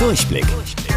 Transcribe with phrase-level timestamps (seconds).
[0.00, 0.46] Durchblick.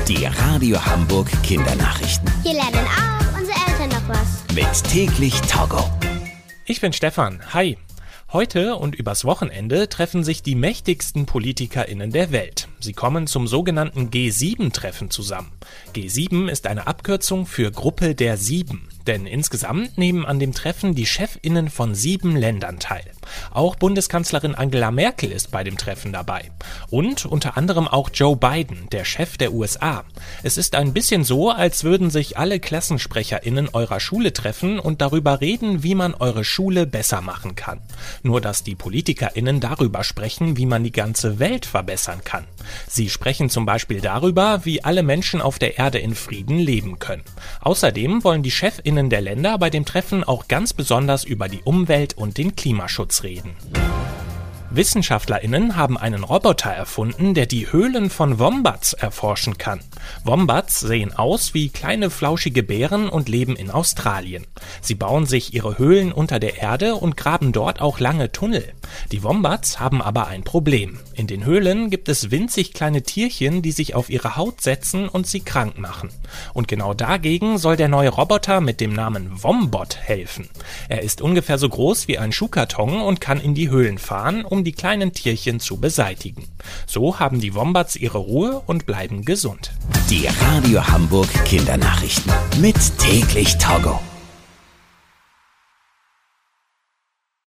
[0.08, 2.32] Die Radio Hamburg Kindernachrichten.
[2.42, 4.46] Hier lernen auch unsere Eltern noch was.
[4.56, 5.84] Mit täglich Togo.
[6.64, 7.42] Ich bin Stefan.
[7.54, 7.78] Hi.
[8.32, 12.70] Heute und übers Wochenende treffen sich die mächtigsten PolitikerInnen der Welt.
[12.80, 15.52] Sie kommen zum sogenannten G7-Treffen zusammen.
[15.94, 18.88] G7 ist eine Abkürzung für Gruppe der Sieben.
[19.06, 23.04] Denn insgesamt nehmen an dem Treffen die Chefinnen von sieben Ländern teil.
[23.52, 26.52] Auch Bundeskanzlerin Angela Merkel ist bei dem Treffen dabei.
[26.90, 30.04] Und unter anderem auch Joe Biden, der Chef der USA.
[30.44, 35.42] Es ist ein bisschen so, als würden sich alle Klassensprecherinnen eurer Schule treffen und darüber
[35.42, 37.80] reden, wie man eure Schule besser machen kann.
[38.22, 42.46] Nur dass die Politikerinnen darüber sprechen, wie man die ganze Welt verbessern kann.
[42.88, 47.24] Sie sprechen zum Beispiel darüber, wie alle Menschen auf der Erde in Frieden leben können.
[47.62, 52.16] Außerdem wollen die Chefinnen der Länder bei dem Treffen auch ganz besonders über die Umwelt
[52.16, 53.56] und den Klimaschutz reden.
[54.76, 59.82] WissenschaftlerInnen haben einen Roboter erfunden, der die Höhlen von Wombats erforschen kann.
[60.24, 64.48] Wombats sehen aus wie kleine flauschige Bären und leben in Australien.
[64.82, 68.74] Sie bauen sich ihre Höhlen unter der Erde und graben dort auch lange Tunnel.
[69.12, 70.98] Die Wombats haben aber ein Problem.
[71.14, 75.28] In den Höhlen gibt es winzig kleine Tierchen, die sich auf ihre Haut setzen und
[75.28, 76.10] sie krank machen.
[76.54, 80.50] Und genau dagegen soll der neue Roboter mit dem Namen Wombot helfen.
[80.90, 84.63] Er ist ungefähr so groß wie ein Schuhkarton und kann in die Höhlen fahren, um
[84.64, 86.48] die kleinen Tierchen zu beseitigen.
[86.88, 89.72] So haben die Wombats ihre Ruhe und bleiben gesund.
[90.10, 92.32] Die Radio Hamburg Kindernachrichten.
[92.60, 94.00] Mit täglich Togo.